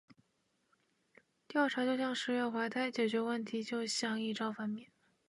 [1.47, 4.87] 调查就像“十月怀胎”，解决问题就像“一朝分娩”。